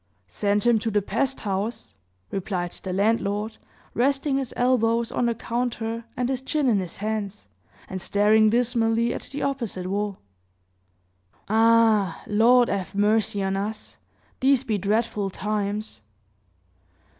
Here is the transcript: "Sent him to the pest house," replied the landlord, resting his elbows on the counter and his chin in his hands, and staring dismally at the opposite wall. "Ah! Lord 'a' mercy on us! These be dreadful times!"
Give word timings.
"Sent 0.27 0.65
him 0.65 0.79
to 0.79 0.89
the 0.89 0.99
pest 0.99 1.41
house," 1.41 1.95
replied 2.31 2.71
the 2.71 2.91
landlord, 2.91 3.59
resting 3.93 4.37
his 4.37 4.51
elbows 4.57 5.11
on 5.11 5.27
the 5.27 5.35
counter 5.35 6.03
and 6.17 6.27
his 6.27 6.41
chin 6.41 6.67
in 6.67 6.79
his 6.79 6.97
hands, 6.97 7.45
and 7.87 8.01
staring 8.01 8.49
dismally 8.49 9.13
at 9.13 9.29
the 9.31 9.43
opposite 9.43 9.85
wall. 9.85 10.17
"Ah! 11.47 12.23
Lord 12.25 12.67
'a' 12.67 12.87
mercy 12.95 13.43
on 13.43 13.55
us! 13.55 13.97
These 14.39 14.63
be 14.63 14.79
dreadful 14.79 15.29
times!" 15.29 16.01